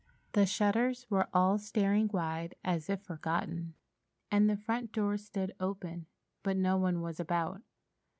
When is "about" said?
7.19-7.61